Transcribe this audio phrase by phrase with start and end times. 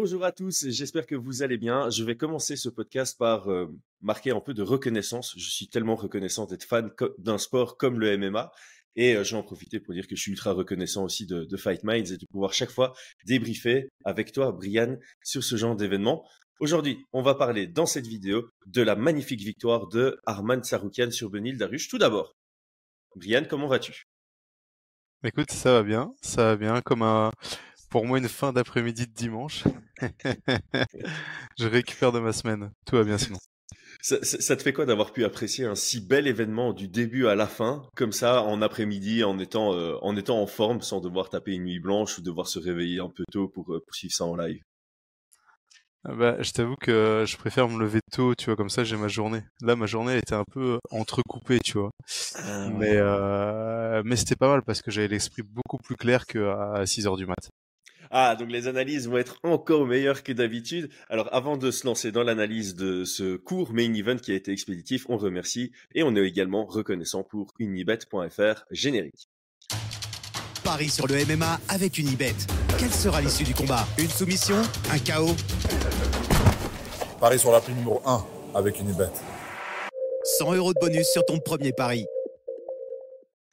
[0.00, 1.90] Bonjour à tous, j'espère que vous allez bien.
[1.90, 3.66] Je vais commencer ce podcast par euh,
[4.00, 5.34] marquer un peu de reconnaissance.
[5.36, 8.52] Je suis tellement reconnaissant d'être fan d'un sport comme le MMA.
[8.94, 11.56] Et euh, je vais en pour dire que je suis ultra reconnaissant aussi de, de,
[11.56, 12.92] Fight Minds et de pouvoir chaque fois
[13.26, 16.24] débriefer avec toi, Brian, sur ce genre d'événement.
[16.60, 21.28] Aujourd'hui, on va parler dans cette vidéo de la magnifique victoire de Arman Saroukian sur
[21.28, 21.88] Benil Darush.
[21.88, 22.36] Tout d'abord,
[23.16, 24.04] Brian, comment vas-tu?
[25.24, 27.32] Écoute, ça va bien, ça va bien, comme un,
[27.88, 29.64] pour moi une fin d'après-midi de dimanche.
[31.58, 32.70] je récupère de ma semaine.
[32.86, 33.38] Tout va bien sinon.
[34.00, 37.48] Ça, te fait quoi d'avoir pu apprécier un si bel événement du début à la
[37.48, 41.52] fin, comme ça, en après-midi, en étant, euh, en étant en forme, sans devoir taper
[41.52, 44.24] une nuit blanche ou devoir se réveiller un peu tôt pour, euh, pour suivre ça
[44.24, 44.62] en live?
[46.04, 48.96] Ah bah, je t'avoue que je préfère me lever tôt, tu vois, comme ça j'ai
[48.96, 49.42] ma journée.
[49.60, 51.90] Là, ma journée elle était un peu entrecoupée, tu vois.
[52.36, 56.86] Ah mais euh, mais c'était pas mal parce que j'avais l'esprit beaucoup plus clair qu'à
[56.86, 57.50] 6 heures du mat.
[58.10, 60.90] Ah, donc les analyses vont être encore meilleures que d'habitude.
[61.08, 64.52] Alors avant de se lancer dans l'analyse de ce court main event qui a été
[64.52, 69.28] expéditif, on remercie et on est également reconnaissant pour unibet.fr générique.
[70.64, 72.34] Paris sur le MMA avec Unibet.
[72.78, 73.86] Quelle sera l'issue du combat?
[73.98, 74.56] Une soumission?
[74.90, 75.34] Un chaos?
[77.20, 78.24] Paris sur la prime numéro 1
[78.54, 79.10] avec Unibet.
[80.38, 82.04] 100 euros de bonus sur ton premier pari.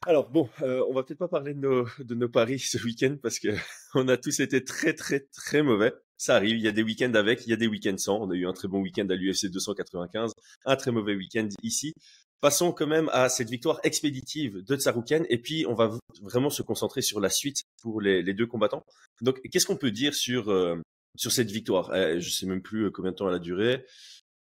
[0.07, 3.17] Alors bon, euh, on va peut-être pas parler de nos, de nos paris ce week-end
[3.21, 3.47] parce que
[3.95, 5.93] on a tous été très très très mauvais.
[6.17, 8.21] Ça arrive, il y a des week-ends avec, il y a des week-ends sans.
[8.21, 10.31] On a eu un très bon week-end à l'UFC 295,
[10.65, 11.93] un très mauvais week-end ici.
[12.39, 16.61] Passons quand même à cette victoire expéditive de Tsaroukian et puis on va vraiment se
[16.61, 18.83] concentrer sur la suite pour les, deux combattants.
[19.21, 20.75] Donc qu'est-ce qu'on peut dire sur euh,
[21.17, 21.89] sur cette victoire?
[21.91, 23.83] Euh, Je sais même plus combien de temps elle a duré.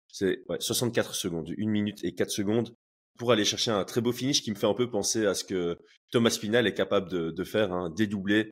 [0.08, 2.74] C'est ouais, 64 secondes, une minute et 4 secondes
[3.22, 5.44] pour aller chercher un très beau finish qui me fait un peu penser à ce
[5.44, 5.78] que
[6.10, 8.50] Thomas Pinal est capable de, faire, hein, dédoubler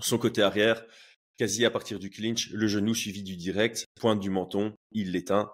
[0.00, 0.84] son côté arrière,
[1.38, 5.52] quasi à partir du clinch, le genou suivi du direct, pointe du menton, il l'éteint.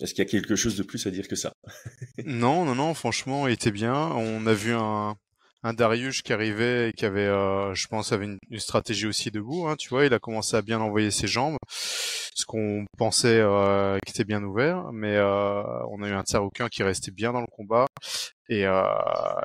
[0.00, 1.52] Est-ce qu'il y a quelque chose de plus à dire que ça?
[2.24, 3.96] Non, non, non, franchement, il était bien.
[4.12, 5.16] On a vu un,
[5.62, 9.66] un Darius qui arrivait et qui avait, euh, je pense, avait une, stratégie aussi debout.
[9.66, 13.98] Hein, tu vois, il a commencé à bien envoyer ses jambes, ce qu'on pensait euh,
[14.06, 17.40] qui était bien ouvert, mais euh, on a eu un Tsaroukin qui restait bien dans
[17.40, 17.86] le combat
[18.48, 18.82] et, euh,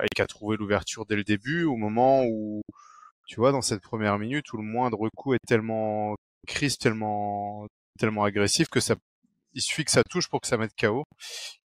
[0.04, 2.62] et qui a trouvé l'ouverture dès le début, au moment où,
[3.28, 6.16] tu vois, dans cette première minute où le moindre coup est tellement
[6.48, 7.68] crisp, tellement
[8.00, 8.96] tellement agressif que ça
[9.54, 11.06] il suffit que ça touche pour que ça mette KO.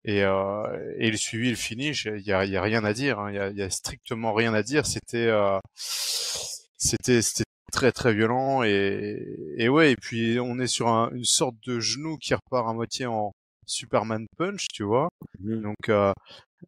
[0.04, 3.18] Et, euh, et le suivi, le finish, il y a, y a, rien à dire.
[3.18, 3.30] Hein.
[3.30, 4.86] Il y, a, y, a, strictement rien à dire.
[4.86, 9.18] C'était, euh, c'était, c'était très très violent et,
[9.56, 9.92] et ouais.
[9.92, 13.32] Et puis on est sur un, une sorte de genou qui repart à moitié en
[13.66, 15.08] Superman punch, tu vois.
[15.40, 15.60] Mmh.
[15.62, 16.12] Donc euh,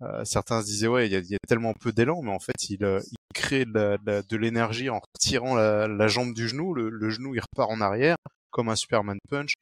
[0.02, 2.38] euh, certains se disaient ouais, il y a, y a, tellement peu d'élan, mais en
[2.38, 3.98] fait il, euh, il crée de,
[4.28, 6.74] de l'énergie en tirant la, la, jambe du genou.
[6.74, 8.16] Le, le genou il repart en arrière
[8.50, 9.54] comme un Superman punch.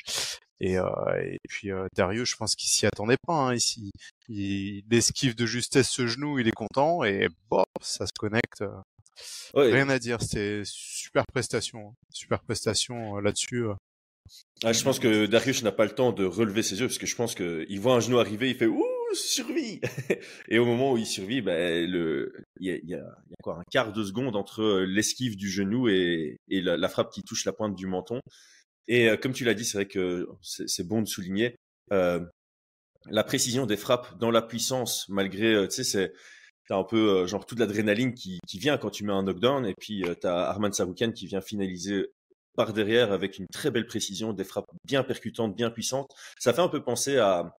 [0.60, 0.86] Et, euh,
[1.20, 3.50] et puis euh, Darius, je pense qu'il s'y attendait pas.
[3.50, 3.56] Hein.
[3.56, 3.90] Il,
[4.28, 8.62] il, esquive de justesse ce genou, il est content et bop, ça se connecte.
[8.62, 8.70] Euh.
[9.54, 11.94] Rien à dire, c'était super prestation, hein.
[12.12, 13.66] super prestation là-dessus.
[14.64, 17.06] Ah, je pense que Darius n'a pas le temps de relever ses yeux parce que
[17.06, 18.84] je pense qu'il voit un genou arriver, il fait ouh
[19.14, 19.80] survie
[20.48, 23.62] et au moment où il survit, ben le il y a, y a, quoi un
[23.70, 27.52] quart de seconde entre l'esquive du genou et, et la, la, frappe qui touche la
[27.52, 28.20] pointe du menton.
[28.88, 31.56] Et euh, comme tu l'as dit, c'est vrai que c'est bon de souligner
[31.92, 32.20] euh,
[33.10, 36.12] la précision des frappes dans la puissance, malgré, euh, tu sais, c'est
[36.68, 39.66] t'as un peu euh, genre toute l'adrénaline qui, qui vient quand tu mets un knockdown,
[39.66, 42.06] et puis tu t'as Arman Saroukian qui vient finaliser
[42.56, 46.10] par derrière avec une très belle précision, des frappes bien percutantes, bien puissantes.
[46.38, 47.54] Ça fait un peu penser à,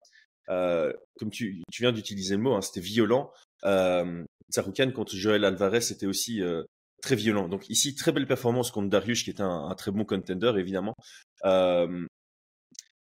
[0.48, 3.32] comme tu, tu viens d'utiliser le mot, hein, c'était violent.
[3.66, 6.42] Euh, Saroukian contre Joël Alvarez, c'était aussi
[7.06, 7.48] très violent.
[7.48, 10.96] Donc ici, très belle performance contre Darius, qui est un, très bon contender, évidemment.
[11.46, 12.06] Euh,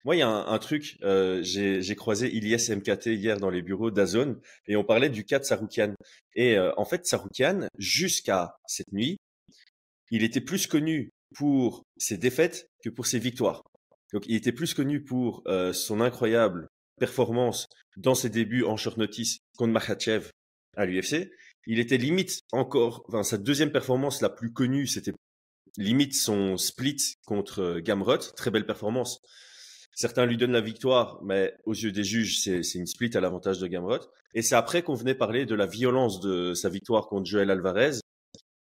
[0.03, 3.91] moi, il y a un, truc, euh, j'ai croisé Ilyes MKT hier dans les bureaux
[3.91, 5.93] d'Azone, et on parlait du cas de Saroukian.
[6.33, 9.17] Et euh, en fait, Saroukian, jusqu'à cette nuit,
[10.09, 13.61] il était plus connu pour ses défaites que pour ses victoires.
[14.11, 15.43] Donc, il était plus connu pour
[15.73, 16.67] son incroyable
[16.99, 20.31] performance dans ses débuts en short notice contre Makhachev
[20.75, 21.29] à l'UFC,
[21.67, 25.13] il était limite encore, enfin, sa deuxième performance la plus connue, c'était
[25.77, 29.21] limite son split contre euh, Gamrot, très belle performance.
[29.93, 33.59] Certains lui donnent la victoire, mais aux yeux des juges, c'est une split à l'avantage
[33.59, 33.99] de Gamrot.
[34.33, 37.99] Et c'est après qu'on venait parler de la violence de sa victoire contre Joel Alvarez.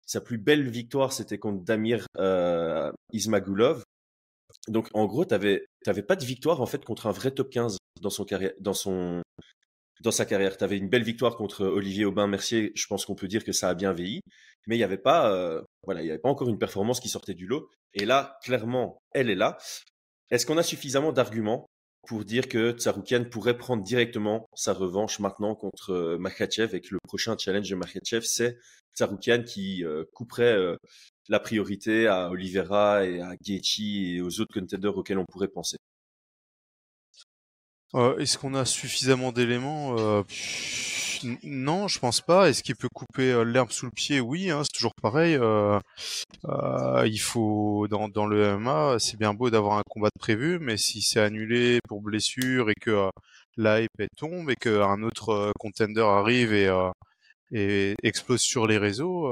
[0.06, 3.82] Sa plus belle victoire, c'était contre Damir euh, Ismagulov.
[4.68, 7.76] Donc en gros, t'avais t'avais pas de victoire en fait contre un vrai top 15
[8.00, 9.22] dans son carrière, dans son
[10.02, 10.56] dans sa carrière.
[10.56, 12.72] Tu avais une belle victoire contre Olivier Aubin-Mercier.
[12.74, 14.20] Je pense qu'on peut dire que ça a bien vieilli.
[14.66, 17.08] Mais il n'y avait pas, euh, voilà, il y avait pas encore une performance qui
[17.08, 17.68] sortait du lot.
[17.94, 19.58] Et là, clairement, elle est là.
[20.30, 21.66] Est-ce qu'on a suffisamment d'arguments
[22.06, 26.94] pour dire que Tsaroukian pourrait prendre directement sa revanche maintenant contre euh, Makhachev et que
[26.94, 28.58] le prochain challenge de Makhachev, c'est
[28.94, 30.56] Tsaroukian qui euh, couperait
[31.28, 35.76] la priorité à Oliveira et à Gaethje et aux autres contenders auxquels on pourrait penser?
[37.96, 40.22] Euh, Est-ce qu'on a suffisamment d'éléments euh,
[41.42, 42.48] Non, je pense pas.
[42.48, 44.20] Est-ce qu'il peut couper euh, l'herbe sous le pied?
[44.20, 45.34] Oui, hein, c'est toujours pareil.
[45.36, 45.78] Euh,
[46.46, 50.76] euh, il faut dans, le MMA, c'est bien beau d'avoir un combat de prévu, mais
[50.76, 53.10] si c'est annulé pour blessure et que
[53.56, 56.70] la hype tombe et qu'un autre contender arrive et,
[57.52, 59.28] et explose sur les réseaux,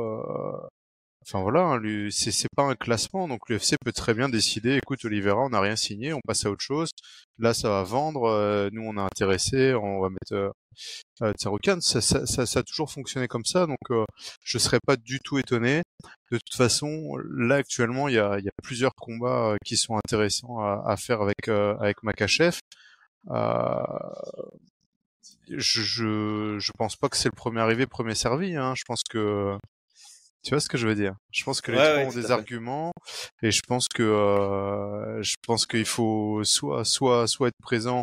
[1.26, 5.43] Enfin voilà, hein, c'est pas un classement, donc l'UFC peut très bien décider, écoute Oliveira,
[5.43, 6.91] on n'a rien signé, on passe à autre chose.
[7.38, 10.50] Là, ça va vendre, euh, nous on a intéressé, on va mettre euh,
[11.23, 11.32] euh
[11.81, 14.05] Ça, a toujours fonctionné comme ça, donc euh,
[14.44, 15.82] je serais pas du tout étonné.
[16.31, 20.97] De toute façon, là actuellement, il y a, plusieurs combats euh, qui sont intéressants à,
[20.99, 22.59] faire avec avec Makachev.
[25.49, 28.56] je pense pas que c'est le premier arrivé, premier servi.
[28.56, 28.75] Hein.
[28.76, 29.56] Je pense que
[30.44, 31.14] tu vois ce que je veux dire?
[31.32, 32.93] Je pense que les trois ont des arguments
[33.43, 38.02] et je pense que euh, je pense qu'il faut soit soit soit être présent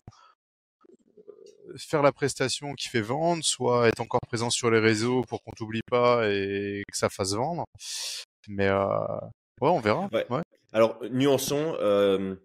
[0.89, 5.43] euh, faire la prestation qui fait vendre, soit être encore présent sur les réseaux pour
[5.43, 7.65] qu'on t'oublie pas et que ça fasse vendre.
[8.47, 8.85] Mais euh,
[9.61, 10.09] ouais, on verra.
[10.11, 10.41] Ouais.
[10.73, 11.75] Alors nuançons.
[11.79, 12.35] Euh,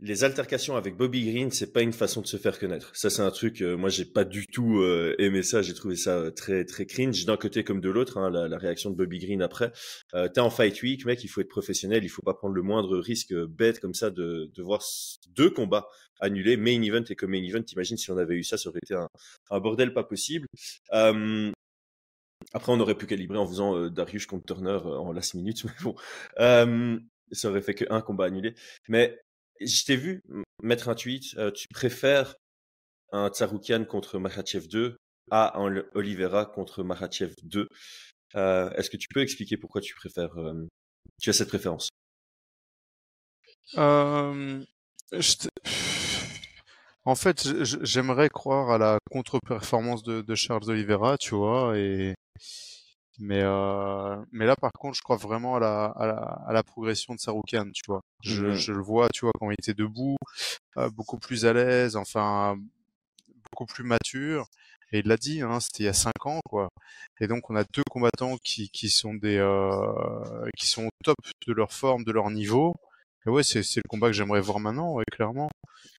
[0.00, 2.90] les altercations avec Bobby Green, c'est pas une façon de se faire connaître.
[2.96, 3.62] Ça, c'est un truc.
[3.62, 5.62] Euh, moi, j'ai pas du tout euh, aimé ça.
[5.62, 8.18] J'ai trouvé ça euh, très très cringe d'un côté comme de l'autre.
[8.18, 9.72] Hein, la, la, réaction de Bobby Green après.
[10.14, 11.22] Euh, T'es en fight week, mec.
[11.22, 12.02] Il faut être professionnel.
[12.04, 14.82] Il faut pas prendre le moindre risque bête comme ça de, de voir
[15.28, 15.86] deux combats
[16.20, 17.62] annulés, main event et comme main event.
[17.62, 19.08] T'imagines si on avait eu ça, ça aurait été un,
[19.50, 20.48] un bordel pas possible.
[20.92, 21.52] Euh,
[22.52, 25.94] après, on aurait pu calibrer en faisant Darius contre Turner en last minute, mais bon,
[27.32, 28.54] ça aurait fait qu'un combat annulé.
[28.88, 29.18] Mais
[29.60, 30.22] je t'ai vu
[30.62, 31.34] mettre un tweet.
[31.36, 32.36] Euh, tu préfères
[33.12, 34.96] un Tsaroukian contre Makhachev 2
[35.30, 37.68] à un Oliveira contre Makhachev 2.
[38.36, 40.66] Euh, Est-ce que tu peux expliquer pourquoi tu préfères, euh,
[41.20, 41.88] tu as cette préférence?
[43.76, 44.64] Euh,
[47.06, 47.46] En fait,
[47.84, 52.14] j'aimerais croire à la contre-performance de, de, Charles Oliveira, tu vois, et
[53.18, 56.14] mais euh, mais là par contre je crois vraiment à la à la,
[56.48, 58.00] à la progression de Saroukan tu vois.
[58.22, 58.54] Je, mmh.
[58.54, 60.16] je, le vois tu vois quand il était debout
[60.78, 62.56] euh, beaucoup plus à l'aise enfin
[63.50, 64.46] beaucoup plus mature.
[64.92, 66.68] Et il l'a dit hein, c'était il y a cinq ans quoi.
[67.20, 71.16] Et donc on a deux combattants qui qui sont des euh, qui sont au top
[71.46, 72.74] de leur forme de leur niveau.
[73.26, 75.48] Et ouais c'est c'est le combat que j'aimerais voir maintenant ouais clairement.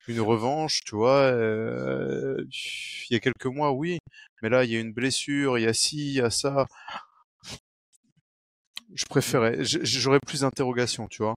[0.08, 2.44] Une revanche tu vois euh,
[3.10, 4.00] il y a quelques mois oui.
[4.42, 6.66] Mais là il y a une blessure il y a ci il y a ça
[8.95, 11.36] je préférais, j'aurais plus d'interrogations, tu vois.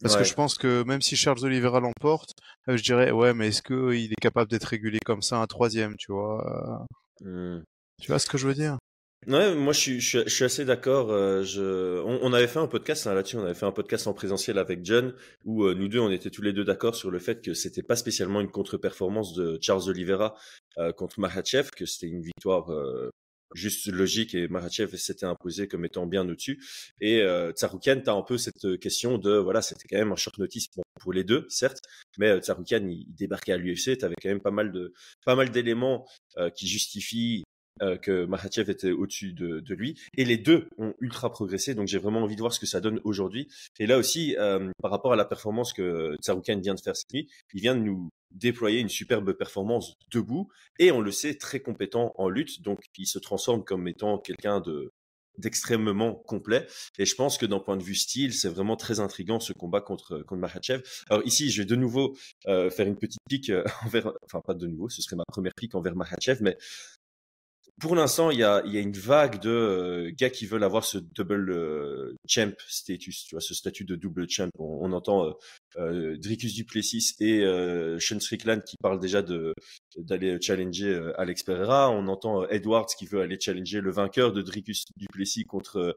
[0.00, 2.32] Parce que je pense que même si Charles Oliveira l'emporte,
[2.68, 5.96] euh, je dirais ouais, mais est-ce qu'il est capable d'être régulé comme ça un troisième,
[5.96, 6.84] tu vois
[7.22, 7.60] mmh.
[8.02, 8.78] Tu vois ce que je veux dire?
[9.26, 11.10] Ouais, moi je suis, je suis, assez d'accord.
[11.10, 12.02] Euh, je...
[12.02, 14.58] On, on, avait fait un podcast hein, là-dessus, on avait fait un podcast en présentiel
[14.58, 15.14] avec John
[15.46, 17.82] où euh, nous deux on était tous les deux d'accord sur le fait que c'était
[17.82, 20.34] pas spécialement une contre-performance de Charles Oliveira
[20.76, 22.66] euh, contre Mahachev, que c'était une victoire
[23.54, 26.62] juste logique et Marachev s'était imposé comme étant bien au-dessus.
[27.00, 30.16] Et euh, Tsaroukian, tu as un peu cette question de, voilà, c'était quand même un
[30.16, 31.80] short notice pour, pour les deux, certes,
[32.18, 34.92] mais euh, Tsaroukian, il, il, débarquait à l'UFC, tu avais quand même pas mal de
[35.24, 36.06] pas mal d'éléments
[36.36, 37.44] euh, qui justifient
[37.82, 39.98] euh, que Makhachev était au-dessus de, de, lui.
[40.16, 42.80] Et les deux ont ultra progressé, donc j'ai vraiment envie de voir ce que ça
[42.80, 43.48] donne aujourd'hui.
[43.78, 47.12] Et là aussi, euh, par rapport à la performance que Tsaroukian vient de faire cette
[47.12, 51.60] nuit, il vient de nous déployer une superbe performance debout, et on le sait, très
[51.60, 54.92] compétent en lutte, donc il se transforme comme étant quelqu'un de
[55.38, 56.66] d'extrêmement complet
[56.98, 59.80] et je pense que d'un point de vue style c'est vraiment très intrigant ce combat
[59.80, 62.16] contre contre Makhachev alors ici je vais de nouveau
[62.46, 65.54] euh, faire une petite pique euh, envers enfin pas de nouveau ce serait ma première
[65.54, 66.56] pique envers Makhachev mais
[67.80, 70.84] pour l'instant, il y a, y a, une vague de euh, gars qui veulent avoir
[70.84, 74.48] ce double euh, champ status, tu vois, ce statut de double champ.
[74.58, 75.32] On, on entend euh,
[75.78, 79.54] euh Dricus Duplessis et euh, Sean Strickland qui parlent déjà de
[79.96, 81.90] d'aller challenger Alex Pereira.
[81.90, 85.96] On entend Edwards qui veut aller challenger le vainqueur de Dricus Duplessis contre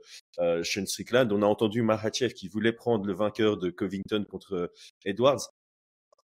[0.63, 1.31] Sean Strickland.
[1.31, 4.71] On a entendu Mahachev qui voulait prendre le vainqueur de Covington contre
[5.05, 5.49] Edwards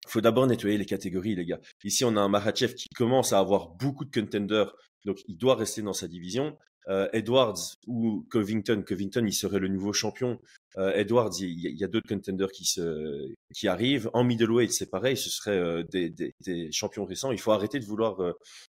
[0.06, 1.60] faut d'abord nettoyer les catégories, les gars.
[1.84, 4.72] Ici, on a un Mahachev qui commence à avoir beaucoup de contenders
[5.06, 6.58] donc il doit rester dans sa division.
[6.88, 8.82] Euh, Edwards ou Covington.
[8.86, 10.38] Covington, il serait le nouveau champion.
[10.78, 14.10] Euh, Edwards, il y, a, d'autres contenders qui se qui arrivent.
[14.12, 17.32] En middleweight, c'est pareil, ce serait euh, des, des, des, champions récents.
[17.32, 18.18] Il faut arrêter de vouloir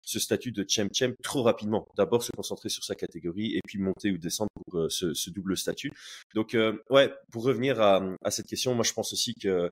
[0.02, 1.86] ce statut de champ champ trop rapidement.
[1.96, 5.56] D'abord se concentrer sur sa catégorie et puis monter ou descendre pour ce, ce, double
[5.56, 5.90] statut.
[6.34, 6.56] Donc
[6.90, 9.70] ouais, pour revenir à, à, cette question, moi je pense aussi que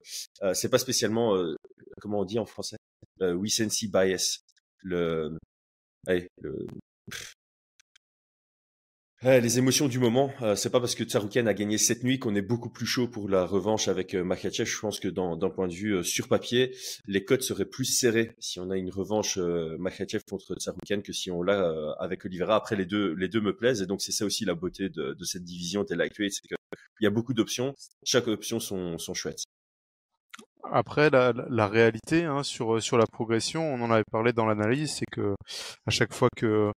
[0.53, 1.41] c'est pas spécialement
[2.01, 2.77] comment on dit en français,
[3.21, 4.41] sense bias.
[4.83, 5.39] Le,
[6.07, 6.67] allez, le,
[9.25, 12.35] les émotions du moment, euh, c'est pas parce que Tsaroukian a gagné cette nuit qu'on
[12.35, 14.69] est beaucoup plus chaud pour la revanche avec euh, Makachev.
[14.69, 16.77] Je pense que d'un point de vue euh, sur papier,
[17.07, 21.31] les codes seraient plus serrés si on a une revanche Makachev contre Tsaroukian que si
[21.31, 22.57] on l'a avec Oliveira.
[22.57, 25.17] Après, les deux, les deux me plaisent et donc c'est ça aussi la beauté de,
[25.25, 26.57] cette division de lightweight, c'est qu'il
[27.01, 27.75] y a beaucoup d'options.
[28.05, 29.45] Chaque option sont, sont chouettes.
[30.73, 34.95] Après, la, la réalité hein, sur sur la progression, on en avait parlé dans l'analyse,
[34.95, 35.35] c'est que
[35.87, 36.73] à chaque fois que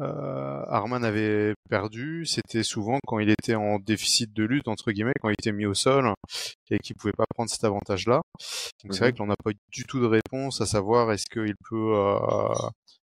[0.00, 5.12] euh, Arman avait perdu, c'était souvent quand il était en déficit de lutte entre guillemets,
[5.20, 6.12] quand il était mis au sol
[6.70, 8.22] et qu'il pouvait pas prendre cet avantage-là.
[8.82, 11.26] Donc c'est vrai mmh que l'on n'a pas du tout de réponse à savoir est-ce
[11.26, 12.48] qu'il peut, euh,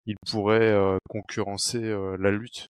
[0.05, 2.67] il pourrait euh, concurrencer euh, la lutte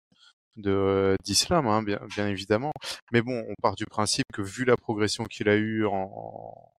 [0.56, 2.72] de d'Islam, hein, bien, bien évidemment.
[3.12, 6.73] Mais bon, on part du principe que vu la progression qu'il a eue en,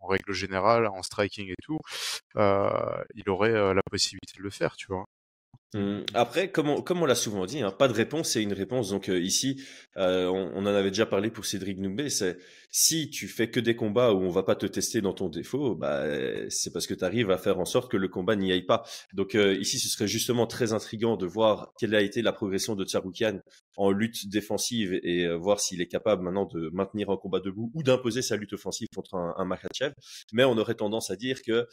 [0.00, 1.78] en règle générale, en striking et tout,
[2.36, 5.06] euh, il aurait euh, la possibilité de le faire, tu vois.
[5.74, 6.02] Mmh.
[6.14, 8.90] Après, comme on, comme on l'a souvent dit, hein, pas de réponse, c'est une réponse.
[8.90, 9.60] Donc euh, ici,
[9.96, 12.08] euh, on, on, en avait déjà parlé pour Cédric Noumbé.
[12.08, 12.38] C'est
[12.70, 15.74] si tu fais que des combats où on va pas te tester dans ton défaut,
[15.74, 16.04] bah
[16.50, 18.84] c'est parce que tu arrives à faire en sorte que le combat n'y aille pas.
[19.12, 22.76] Donc euh, ici, ce serait justement très intrigant de voir quelle a été la progression
[22.76, 23.40] de Tsaroukian
[23.76, 27.70] en lutte défensive et, et voir s'il est capable maintenant de maintenir un combat debout
[27.74, 29.94] ou d'imposer sa lutte offensive contre un, un Makhachev.
[30.32, 31.66] Mais on aurait tendance à dire que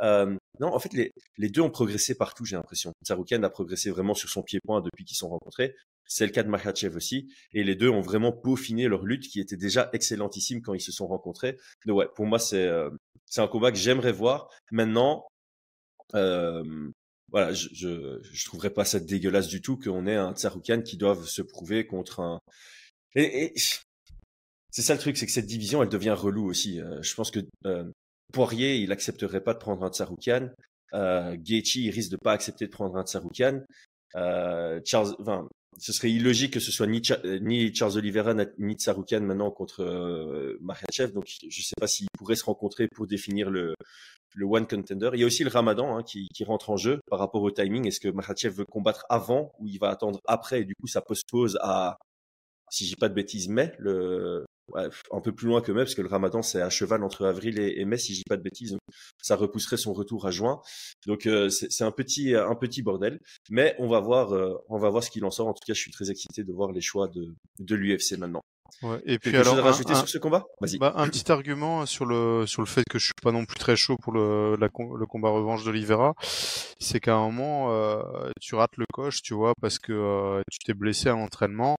[0.00, 2.92] euh, non, en fait, les, les, deux ont progressé partout, j'ai l'impression.
[3.04, 5.74] Tsaroukian a progressé vraiment sur son pied-point depuis qu'ils sont rencontrés.
[6.06, 7.32] C'est le cas de Makhachev aussi.
[7.52, 10.92] Et les deux ont vraiment peaufiné leur lutte qui était déjà excellentissime quand ils se
[10.92, 11.58] sont rencontrés.
[11.86, 12.90] Donc ouais, pour moi, c'est euh,
[13.36, 14.48] un combat que j'aimerais voir.
[14.70, 15.26] Maintenant,
[16.14, 16.90] euh,
[17.30, 20.98] voilà, je, je, je trouverais pas ça dégueulasse du tout qu'on ait un Tsaroukian qui
[20.98, 22.40] doive se prouver contre un...
[23.14, 23.54] Et, et
[24.72, 26.80] c'est ça le truc, c'est que cette division, elle devient relou aussi.
[26.80, 27.84] Euh, je pense que euh,
[28.32, 30.50] Poirier, il accepterait pas de prendre un Tsaroukian.
[30.94, 33.62] Euh, Gaethje, il risque de pas accepter de prendre un Tsaroukian.
[34.16, 35.48] Euh, Charles, enfin,
[35.78, 37.00] ce serait illogique que ce soit ni,
[37.40, 41.12] ni Charles Oliveira ni Tsaroukian maintenant contre euh, Makhachev.
[41.12, 43.74] Donc, je sais pas s'ils pourraient se rencontrer pour définir le,
[44.34, 45.10] le one contender.
[45.14, 47.50] Il y a aussi le Ramadan hein, qui, qui, rentre en jeu par rapport au
[47.50, 47.86] timing.
[47.86, 50.60] Est-ce que Makhachev veut combattre avant ou il va attendre après?
[50.60, 51.98] Et du coup ça postpose à,
[52.70, 55.94] si j'ai pas de bêtises, mai le, ouais, un peu plus loin que mai, parce
[55.94, 58.36] que le ramadan, c'est à cheval entre avril et, et mai, si je dis pas
[58.36, 58.76] de bêtises.
[59.22, 60.60] Ça repousserait son retour à juin.
[61.06, 63.20] Donc, euh, c'est un petit, un petit bordel.
[63.50, 65.48] Mais on va voir, euh, on va voir ce qu'il en sort.
[65.48, 68.42] En tout cas, je suis très excité de voir les choix de, de l'UFC maintenant.
[68.82, 70.46] Ouais, et puis alors, rajouter un, sur ce combat?
[70.80, 73.58] Bah, un petit argument sur le sur le fait que je suis pas non plus
[73.58, 76.14] très chaud pour le la, le combat revanche d'Olivera,
[76.80, 78.02] c'est qu'à un moment euh,
[78.40, 81.76] tu rates le coche, tu vois, parce que euh, tu t'es blessé à l'entraînement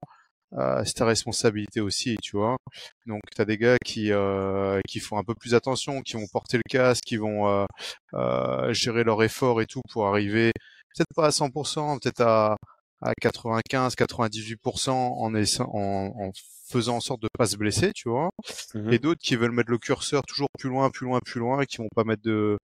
[0.58, 2.58] euh, c'est ta responsabilité aussi, tu vois.
[3.06, 6.28] Donc tu as des gars qui euh, qui font un peu plus attention, qui vont
[6.32, 7.66] porter le casque, qui vont euh,
[8.14, 10.52] euh gérer leur effort et tout pour arriver
[10.96, 12.58] peut-être pas à 100%, peut-être à
[13.02, 16.32] à 95, 98% en, en, en
[16.70, 18.30] faisant en sorte de pas se blesser, tu vois.
[18.74, 18.94] Mmh.
[18.94, 21.66] Et d'autres qui veulent mettre le curseur toujours plus loin, plus loin, plus loin, et
[21.66, 22.58] qui vont pas mettre de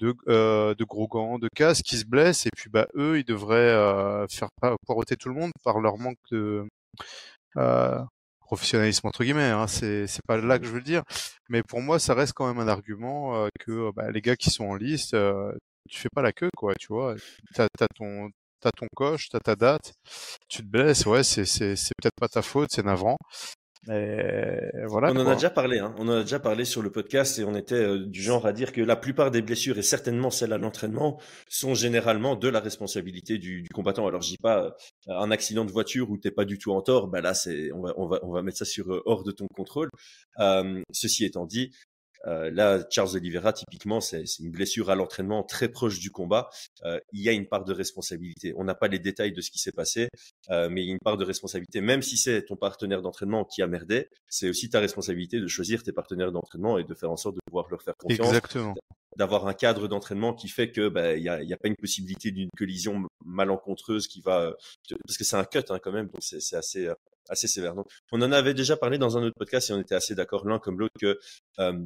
[0.00, 3.24] de, euh, de gros gants, de casques, qui se blessent, et puis bah eux, ils
[3.24, 4.48] devraient euh, faire
[4.86, 6.64] poireauter tout le monde par leur manque de,
[7.56, 7.98] euh,
[8.40, 11.02] professionnalisme entre guillemets, hein, c'est pas là que je veux dire,
[11.48, 14.50] mais pour moi ça reste quand même un argument euh, que bah, les gars qui
[14.50, 15.52] sont en liste, euh,
[15.88, 17.14] tu fais pas la queue quoi, tu vois,
[17.54, 19.92] t'as as ton t'as ton coche, t'as ta date,
[20.48, 23.16] tu te blesses, ouais c'est c'est peut-être pas ta faute, c'est navrant,
[23.90, 25.10] et voilà.
[25.10, 25.24] On quoi.
[25.24, 25.94] en a déjà parlé, hein.
[25.98, 28.52] on en a déjà parlé sur le podcast et on était euh, du genre à
[28.52, 31.18] dire que la plupart des blessures et certainement celles à l'entraînement
[31.48, 34.06] sont généralement de la responsabilité du, du combattant.
[34.06, 34.70] Alors je dis pas euh,
[35.06, 37.80] un accident de voiture où t'es pas du tout en tort, bah là c'est on
[37.80, 39.88] va on va on va mettre ça sur euh, hors de ton contrôle.
[40.40, 41.70] Euh, ceci étant dit,
[42.26, 46.50] euh, là, Charles Oliveira, typiquement, c'est une blessure à l'entraînement très proche du combat.
[46.84, 48.52] Euh, il y a une part de responsabilité.
[48.56, 50.08] On n'a pas les détails de ce qui s'est passé,
[50.50, 51.80] euh, mais il y a une part de responsabilité.
[51.80, 55.82] Même si c'est ton partenaire d'entraînement qui a merdé, c'est aussi ta responsabilité de choisir
[55.82, 58.28] tes partenaires d'entraînement et de faire en sorte de pouvoir leur faire confiance.
[58.28, 58.74] Exactement.
[59.16, 61.76] D'avoir un cadre d'entraînement qui fait que bah, il y a, y a pas une
[61.76, 64.54] possibilité d'une collision malencontreuse qui va
[65.06, 66.88] parce que c'est un cut hein, quand même, donc c'est assez
[67.28, 67.74] assez sévère.
[67.74, 70.46] Donc, on en avait déjà parlé dans un autre podcast et on était assez d'accord
[70.46, 71.18] l'un comme l'autre que
[71.58, 71.78] euh,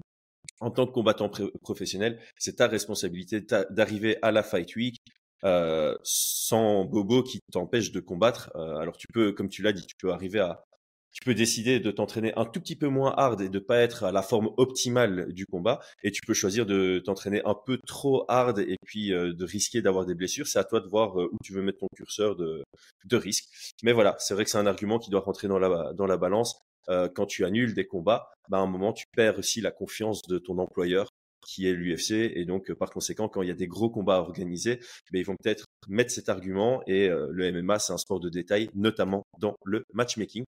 [0.61, 1.31] en tant que combattant
[1.63, 4.97] professionnel, c'est ta responsabilité d'arriver à la fight week
[5.45, 8.53] euh, sans bobo qui t'empêche de combattre.
[8.55, 10.63] Euh, alors tu peux, comme tu l'as dit, tu peux arriver à,
[11.11, 14.05] tu peux décider de t'entraîner un tout petit peu moins hard et de pas être
[14.05, 18.25] à la forme optimale du combat, et tu peux choisir de t'entraîner un peu trop
[18.29, 20.47] hard et puis euh, de risquer d'avoir des blessures.
[20.47, 22.63] C'est à toi de voir où tu veux mettre ton curseur de,
[23.05, 23.47] de risque.
[23.83, 26.17] Mais voilà, c'est vrai que c'est un argument qui doit rentrer dans la dans la
[26.17, 26.63] balance.
[26.89, 30.39] Quand tu annules des combats, bah, à un moment tu perds aussi la confiance de
[30.39, 31.09] ton employeur
[31.47, 32.33] qui est l'UFC.
[32.35, 34.79] Et donc, par conséquent, quand il y a des gros combats à organiser,
[35.13, 36.83] ben, ils vont peut-être mettre cet argument.
[36.87, 40.45] Et euh, le MMA, c'est un sport de détail, notamment dans le matchmaking.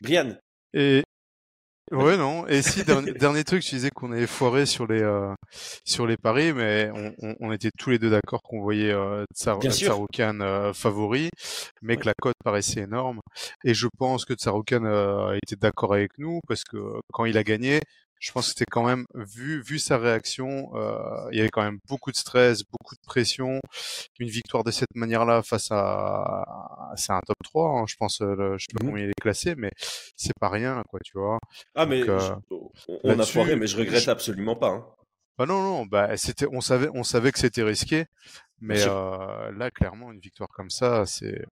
[0.00, 0.36] Brian.
[1.92, 2.46] Ouais non.
[2.46, 5.34] Et si dernier, truc, tu disais qu'on avait foiré sur les euh,
[5.84, 10.40] sur les paris, mais on, on, était tous les deux d'accord qu'on voyait euh, Tsaroukan
[10.40, 11.30] euh, favori,
[11.82, 13.20] mais que la cote paraissait énorme.
[13.64, 16.78] Et je pense que Tsaroukan a été d'accord avec nous parce que
[17.12, 17.80] quand il a gagné,
[18.22, 21.62] je pense que c'était quand même vu vu sa réaction, euh, il y avait quand
[21.62, 23.60] même beaucoup de stress, beaucoup de pression.
[24.20, 28.20] Une victoire de cette manière-là face à c'est un top 3, hein, je pense.
[28.22, 29.72] Euh, je sais pas mmh combien il est classé, mais
[30.16, 31.38] c'est pas rien, quoi, tu vois.
[31.74, 32.20] Ah mais euh,
[33.02, 34.68] on a foiré, mais je regrette absolument pas.
[34.68, 34.86] Hein.
[35.36, 38.04] Bah non non, bah c'était on savait on savait que c'était risqué,
[38.60, 41.44] mais euh, là clairement une victoire comme ça c'est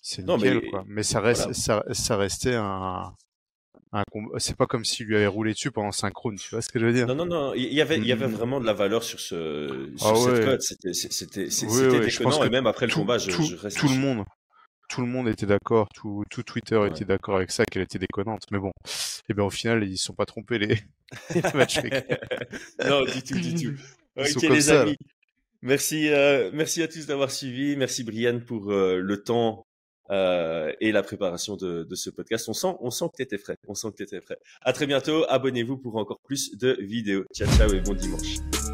[0.00, 0.84] c'est nickel mais, quoi.
[0.86, 3.14] Mais ça reste ça, ça restait un
[4.38, 6.86] c'est pas comme s'il lui avait roulé dessus pendant synchrone, tu vois ce que je
[6.86, 7.06] veux dire?
[7.06, 7.54] Non, non, non.
[7.54, 8.32] Il y avait, il y avait mmh.
[8.32, 10.62] vraiment de la valeur sur ce, sur ah cette cote.
[10.62, 12.44] C'était, c'était, c'était déconnant.
[12.44, 13.78] Et même après le combat, je, tout, je reste.
[13.78, 14.24] Tout le monde,
[14.88, 15.88] tout le monde était d'accord.
[15.94, 18.42] Tout, tout Twitter était d'accord avec ça, qu'elle était déconnante.
[18.50, 18.90] Mais bon, et
[19.30, 20.78] eh ben au final, ils sont pas trompés les,
[21.34, 21.42] les
[22.88, 23.74] non, du tout, du tout.
[24.16, 24.96] ok, les amis.
[25.62, 27.74] Merci, euh, merci à tous d'avoir suivi.
[27.76, 29.63] Merci Brian pour euh, le temps
[30.10, 32.48] euh, et la préparation de, de, ce podcast.
[32.48, 33.56] On sent, on sent que t'étais frais.
[33.68, 34.38] On sent que t'étais frais.
[34.62, 35.24] À très bientôt.
[35.28, 37.24] Abonnez-vous pour encore plus de vidéos.
[37.34, 38.73] Ciao, ciao et bon dimanche.